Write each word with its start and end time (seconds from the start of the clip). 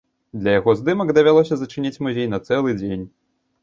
Для 0.39 0.51
яго 0.59 0.75
здымак 0.79 1.13
давялося 1.19 1.55
зачыніць 1.61 1.95
музей 2.09 2.27
на 2.35 2.45
цэлы 2.49 2.79
дзень. 2.83 3.11